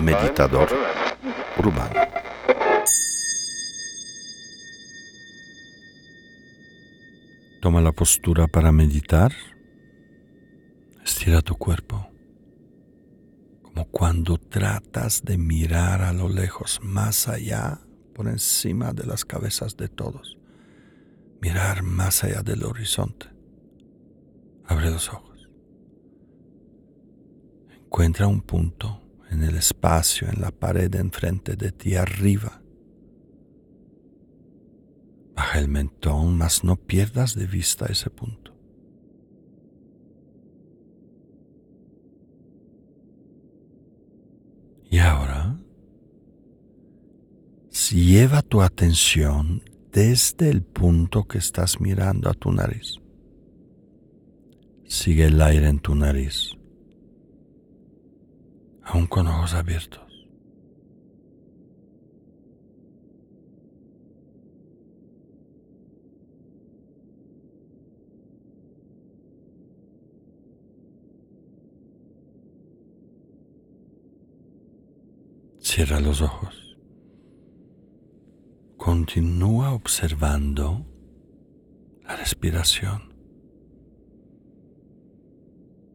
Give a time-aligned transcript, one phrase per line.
[0.00, 0.68] Meditador
[1.58, 2.00] urbano.
[7.60, 9.32] Toma la postura para meditar.
[11.04, 12.08] Estira tu cuerpo.
[13.62, 17.80] Como cuando tratas de mirar a lo lejos, más allá,
[18.14, 20.38] por encima de las cabezas de todos.
[21.40, 23.26] Mirar más allá del horizonte.
[24.66, 25.27] Abre los ojos.
[27.88, 32.60] Encuentra un punto en el espacio, en la pared enfrente de ti arriba.
[35.34, 38.54] Baja el mentón, mas no pierdas de vista ese punto.
[44.90, 45.58] Y ahora,
[47.90, 53.00] lleva tu atención desde el punto que estás mirando a tu nariz.
[54.84, 56.57] Sigue el aire en tu nariz
[58.88, 60.02] aún con ojos abiertos.
[75.60, 76.78] Cierra los ojos.
[78.78, 80.86] Continúa observando
[82.04, 83.12] la respiración.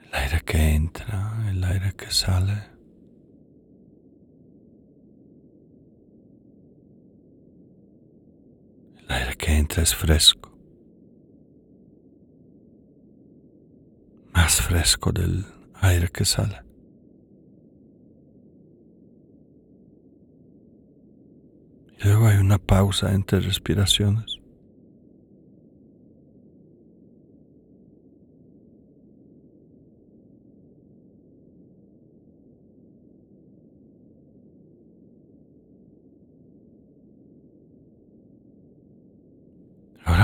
[0.00, 2.77] El aire que entra, el aire que sale.
[9.58, 10.56] El aire que entra es fresco,
[14.32, 16.62] más fresco del aire que sale.
[22.04, 24.37] Luego hay una pausa entre respiraciones.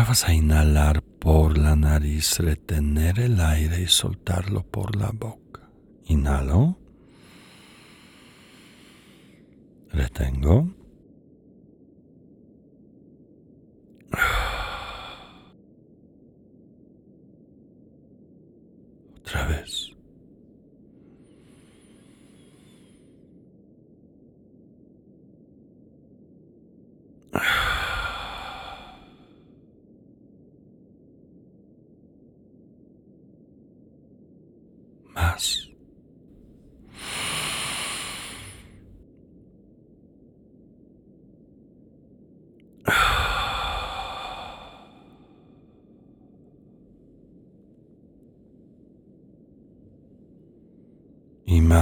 [0.04, 5.70] Vas a inhalar por la nariz, retener el aire y soltarlo por la boca.
[6.04, 6.76] Inhalo.
[9.90, 10.74] Retengo.
[19.20, 19.93] Otra vez.
[51.74, 51.76] Y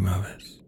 [0.00, 0.62] más.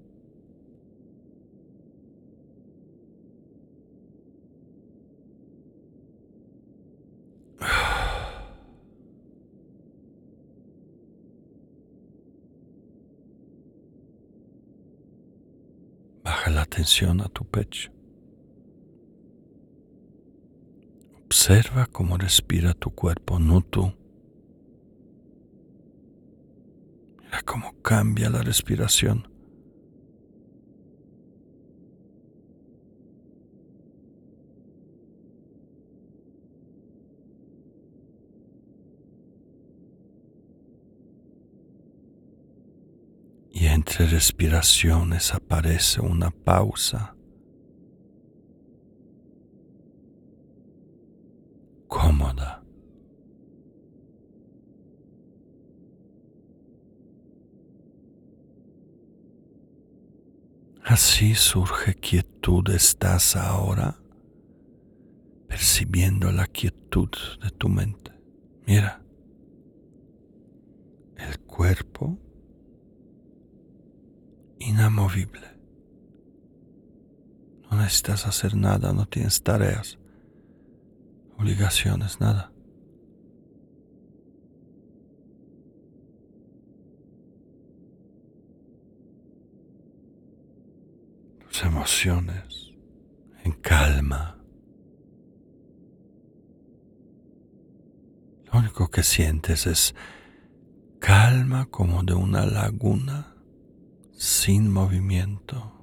[16.46, 16.54] Vez.
[16.54, 17.92] la atención a tu pecho.
[21.26, 23.92] Observa cómo respira tu cuerpo, no tú.
[27.22, 29.29] Mira cómo cambia la respiración.
[44.00, 47.14] Y entre respiraciones aparece una pausa.
[51.86, 52.62] cómoda.
[60.84, 64.00] Así surge quietud, estás ahora
[65.48, 67.10] percibiendo la quietud
[67.42, 68.12] de tu mente.
[68.66, 69.02] Mira,
[71.16, 72.29] el cuerpo
[74.70, 75.48] inamovible.
[77.70, 79.98] No necesitas hacer nada, no tienes tareas,
[81.36, 82.52] obligaciones, nada.
[91.48, 92.72] Tus emociones
[93.44, 94.40] en calma.
[98.52, 99.94] único que sientes es
[100.98, 103.34] calma como de una laguna
[104.20, 105.82] sin movimiento.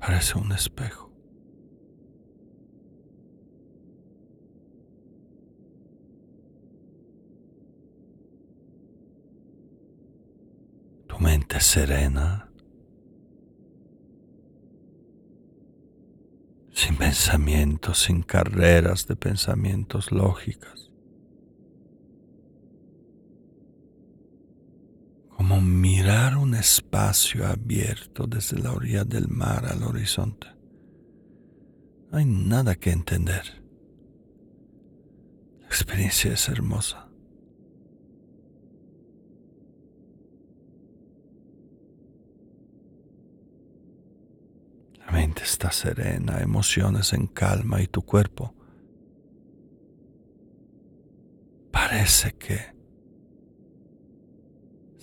[0.00, 1.12] Parece un espejo.
[11.06, 12.50] Tu mente serena,
[16.72, 20.90] sin pensamientos, sin carreras de pensamientos lógicas.
[25.60, 30.48] Mirar un espacio abierto desde la orilla del mar al horizonte.
[32.10, 33.62] No hay nada que entender.
[35.60, 37.08] La experiencia es hermosa.
[44.98, 48.56] La mente está serena, emociones en calma y tu cuerpo
[51.76, 52.75] parece que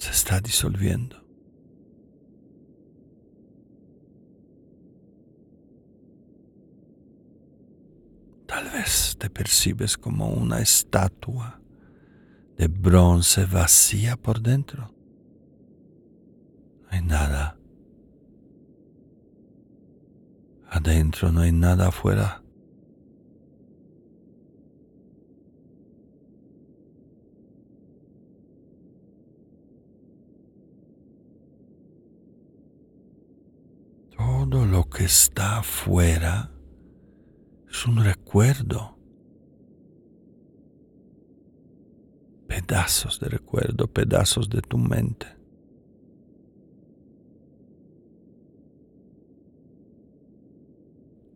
[0.04, 1.16] se está disolviendo.
[8.46, 11.62] Tal vez te percibes como una estatua
[12.58, 14.94] de bronce vacía por dentro.
[16.82, 17.58] No hay nada.
[20.70, 22.43] Adentro no hay nada afuera.
[34.54, 36.52] Todo lo que está afuera
[37.68, 39.00] es un recuerdo.
[42.48, 45.26] Pedazos de recuerdo, pedazos de tu mente.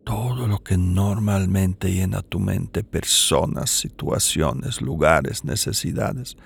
[0.04, 6.36] Todo lo que normalmente llena tu mente, personas, situaciones, lugares, necesidades,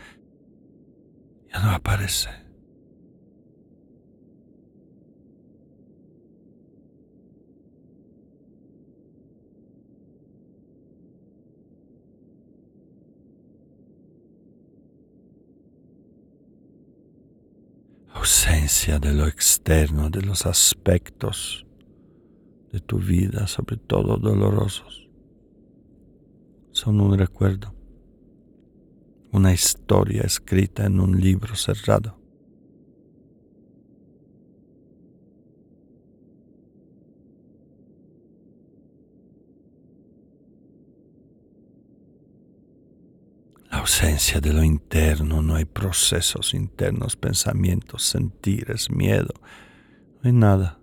[1.52, 2.41] ya no aparece.
[18.14, 21.66] Ausencia de lo externo, de los aspectos
[22.72, 25.08] de tu vida, sobre todo dolorosos.
[26.70, 27.74] Son un recuerdo,
[29.30, 32.21] una historia escrita en un libro cerrado.
[43.82, 50.78] Ausencia de lo interno, no hay procesos internos, pensamientos, sentires, miedo, no hay nada.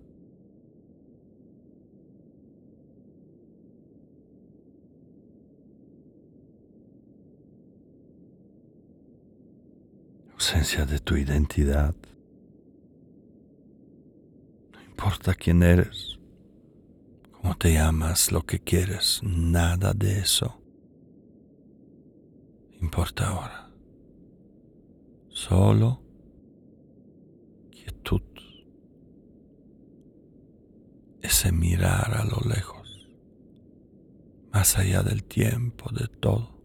[10.34, 11.94] Ausencia de tu identidad.
[14.74, 16.18] No importa quién eres,
[17.32, 20.59] cómo te llamas, lo que quieres, nada de eso
[23.00, 23.70] importa ahora.
[25.30, 26.02] Solo
[27.70, 28.20] quietud.
[31.22, 33.08] Ese mirar a lo lejos,
[34.52, 36.59] más allá del tiempo, de todo.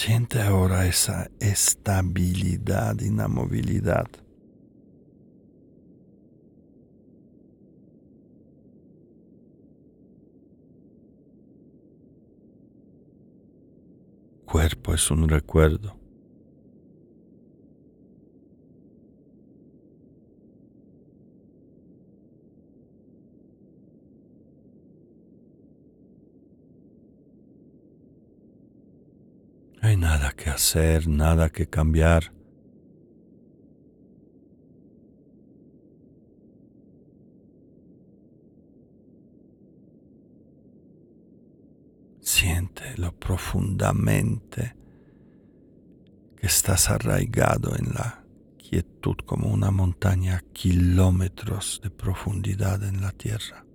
[0.00, 4.06] Siente ahora esa estabilidad, inamovilidad.
[14.46, 15.97] Cuerpo es un recuerdo.
[29.80, 32.32] No hay nada que hacer, nada que cambiar.
[42.20, 44.74] Siéntelo profundamente
[46.36, 48.24] que estás arraigado en la
[48.58, 53.67] quietud como una montaña a kilómetros de profundidad en la tierra.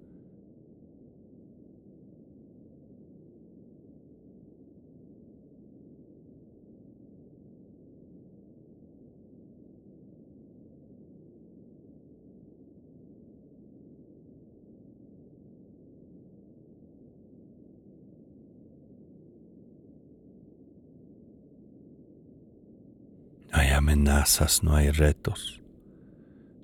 [23.74, 25.62] Amenazas, no hay retos,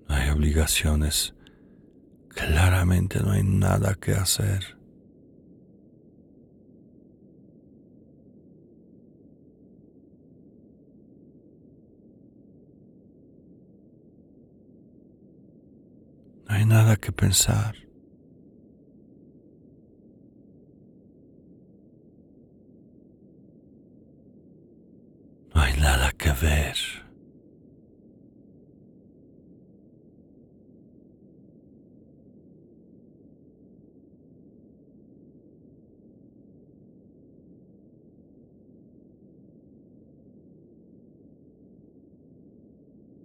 [0.07, 1.35] no hay obligaciones.
[2.29, 4.77] Claramente no hay nada que hacer.
[16.47, 17.75] No hay nada que pensar.
[25.53, 26.75] No hay nada que ver.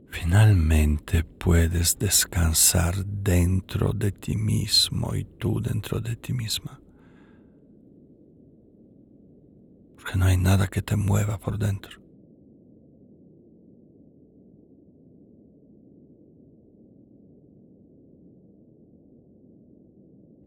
[0.08, 6.80] Finalmente puedes descansar dentro de ti mismo y tú dentro de ti misma.
[9.96, 12.04] Porque no hay nada que te mueva por dentro.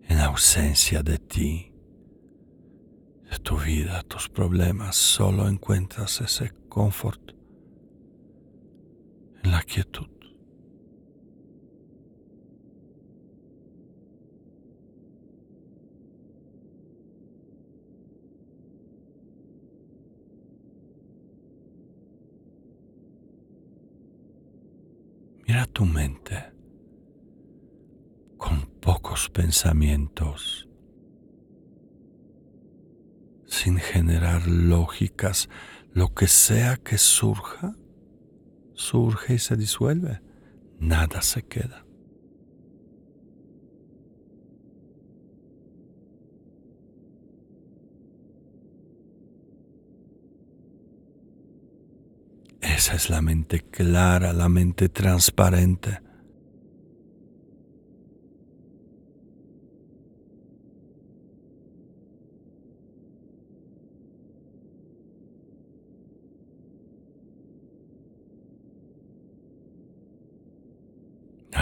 [0.10, 1.74] En ausencia de ti,
[3.28, 7.32] de tu vida, tus problemas, solo encuentras ese confort
[9.42, 10.12] la quietud.
[25.48, 26.57] Mira tu mente
[29.30, 30.68] pensamientos,
[33.48, 35.50] sin generar lógicas,
[35.94, 37.76] lo que sea que surja
[38.74, 40.22] surge y se disuelve,
[40.80, 41.86] nada se queda.
[52.62, 56.07] Esa es la mente clara, la mente transparente.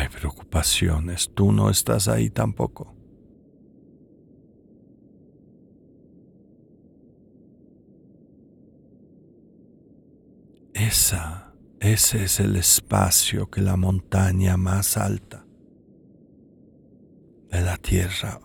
[0.10, 2.96] Preocupaciones, tú no estás ahí tampoco.
[10.74, 15.46] Esa, ese es el espacio que la montaña más alta
[17.50, 18.42] de la tierra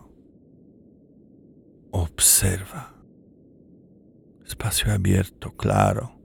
[1.91, 2.95] observa.
[4.45, 6.17] Espacio abierto, claro.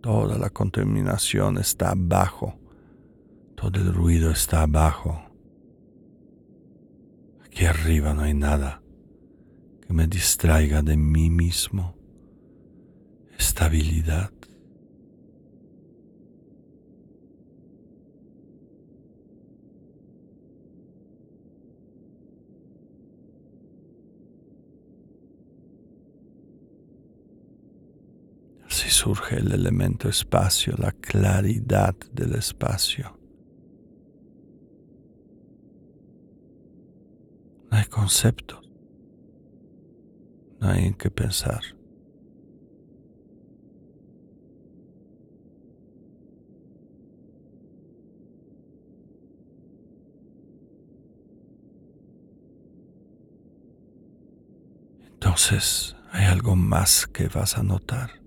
[0.00, 2.58] Toda la contaminación está abajo
[3.56, 5.20] todo el ruido está abajo.
[7.44, 8.82] Aquí arriba no hay nada
[9.86, 11.96] que me distraiga de mí mismo.
[13.38, 14.30] Estabilidad.
[28.68, 33.25] Así surge el elemento espacio, la claridad del espacio.
[37.76, 38.66] Hay conceptos.
[40.60, 41.60] No hay en qué pensar.
[55.04, 58.22] Entonces hay algo más que vas a notar.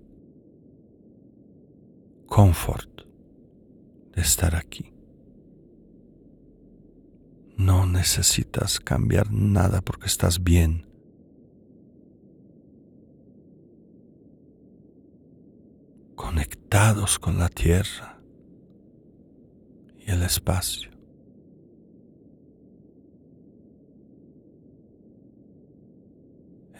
[2.28, 3.00] Confort
[4.14, 4.99] de estar aquí.
[7.60, 10.86] No necesitas cambiar nada porque estás bien.
[16.14, 18.18] Conectados con la tierra
[19.98, 20.90] y el espacio.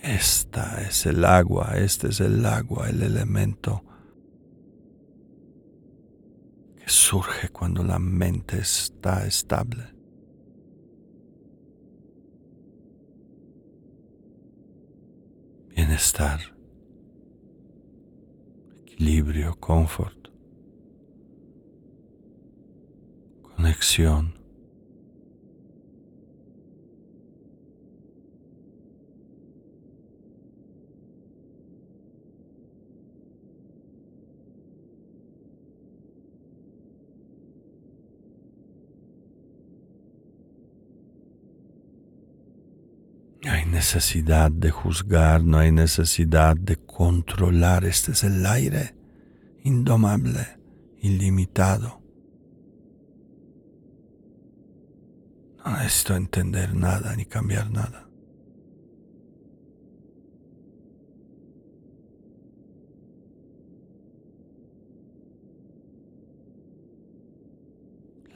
[0.03, 3.85] Esta es el agua, este es el agua, el elemento
[6.79, 10.00] que surge cuando la mente está estable.
[16.01, 16.41] Bienestar,
[18.87, 20.31] equilibrio, confort,
[23.55, 24.40] conexión.
[43.71, 47.85] Necesidad de juzgar, no hay necesidad de controlar.
[47.85, 48.95] Este es el aire
[49.63, 50.59] indomable,
[51.01, 52.01] ilimitado.
[55.65, 58.07] No necesito entender nada ni cambiar nada.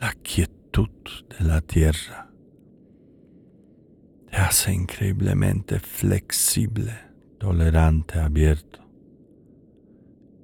[0.00, 0.90] La quietud
[1.30, 2.33] de la tierra
[4.34, 6.92] te hace increíblemente flexible,
[7.38, 8.80] tolerante, abierto,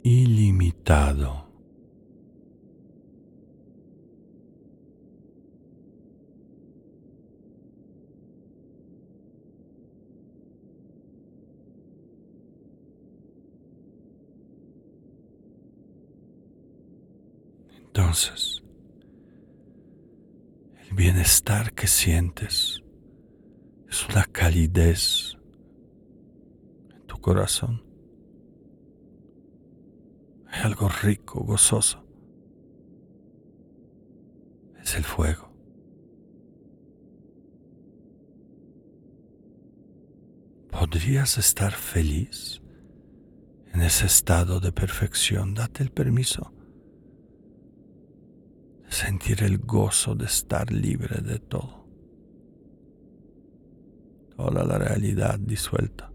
[0.04, 1.50] ilimitado.
[17.86, 18.62] Entonces,
[20.88, 22.84] el bienestar que sientes
[23.90, 25.36] es una calidez
[26.94, 27.84] en tu corazón.
[30.46, 32.04] Hay algo rico, gozoso.
[34.82, 35.50] Es el fuego.
[40.70, 42.62] ¿Podrías estar feliz
[43.72, 45.52] en ese estado de perfección?
[45.54, 46.54] Date el permiso
[48.90, 51.79] sentir el gozo de estar libre de todo.
[54.48, 56.10] La realidad disuelta.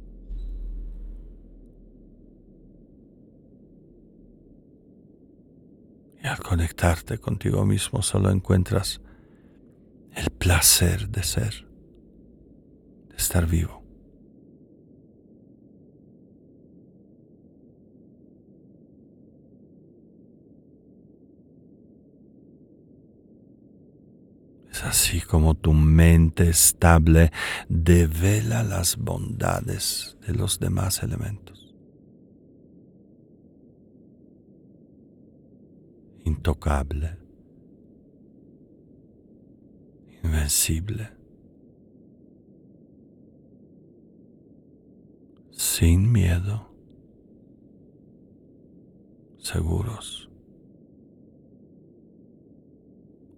[6.24, 9.00] Y al conectarte contigo mismo solo encuentras
[10.16, 11.68] el placer de ser,
[13.10, 13.84] de estar vivo.
[24.72, 24.84] Es
[25.16, 27.32] así como tu mente estable
[27.70, 31.74] devela las bondades de los demás elementos.
[36.26, 37.18] Intocable,
[40.24, 41.12] invencible,
[45.52, 46.74] sin miedo,
[49.38, 50.30] seguros,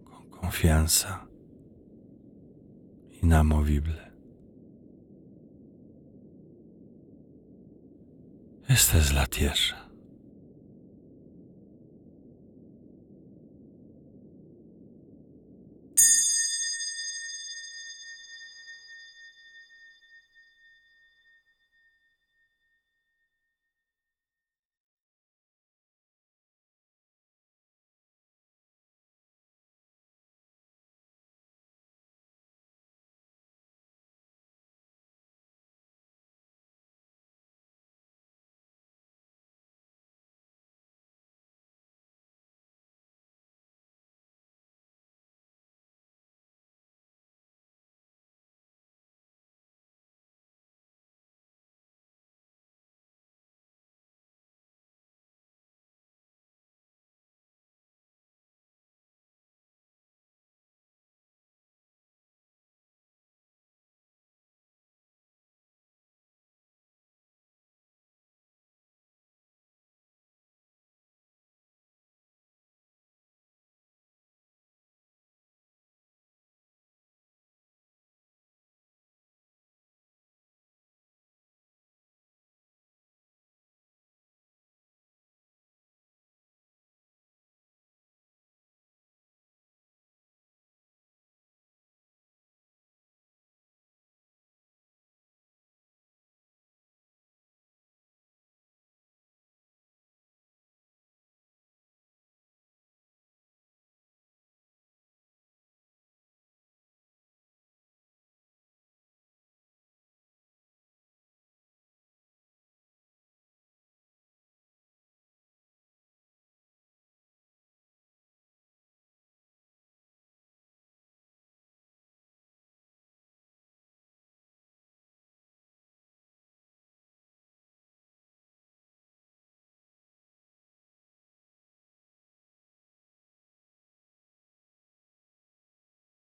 [0.06, 1.28] con confianza
[3.22, 4.12] inamovible.
[8.68, 9.87] Esta es la tierra.